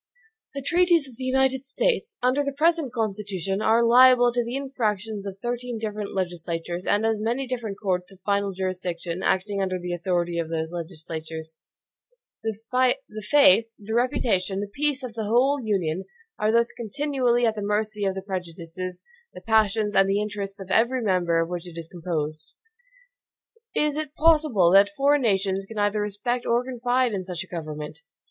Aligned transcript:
The 0.55 0.63
treaties 0.63 1.07
of 1.07 1.17
the 1.17 1.23
United 1.25 1.67
States, 1.67 2.17
under 2.23 2.43
the 2.43 2.51
present 2.51 2.91
Constitution, 2.91 3.61
are 3.61 3.83
liable 3.83 4.31
to 4.33 4.43
the 4.43 4.55
infractions 4.55 5.27
of 5.27 5.37
thirteen 5.43 5.77
different 5.77 6.15
legislatures, 6.15 6.87
and 6.87 7.05
as 7.05 7.21
many 7.21 7.45
different 7.45 7.77
courts 7.79 8.11
of 8.11 8.19
final 8.25 8.51
jurisdiction, 8.51 9.21
acting 9.21 9.61
under 9.61 9.77
the 9.77 9.93
authority 9.93 10.39
of 10.39 10.49
those 10.49 10.71
legislatures. 10.71 11.59
The 12.43 12.59
faith, 13.29 13.65
the 13.77 13.93
reputation, 13.93 14.59
the 14.59 14.65
peace 14.73 15.03
of 15.03 15.13
the 15.13 15.25
whole 15.25 15.59
Union, 15.63 16.05
are 16.39 16.51
thus 16.51 16.71
continually 16.75 17.45
at 17.45 17.53
the 17.53 17.61
mercy 17.61 18.03
of 18.03 18.15
the 18.15 18.23
prejudices, 18.23 19.03
the 19.35 19.41
passions, 19.41 19.93
and 19.93 20.09
the 20.09 20.19
interests 20.19 20.59
of 20.59 20.71
every 20.71 21.03
member 21.03 21.39
of 21.39 21.51
which 21.51 21.67
it 21.67 21.77
is 21.77 21.87
composed. 21.87 22.55
Is 23.75 23.95
it 23.95 24.15
possible 24.15 24.71
that 24.71 24.89
foreign 24.89 25.21
nations 25.21 25.67
can 25.67 25.77
either 25.77 26.01
respect 26.01 26.47
or 26.47 26.63
confide 26.65 27.13
in 27.13 27.23
such 27.23 27.43
a 27.43 27.47
government? 27.47 27.99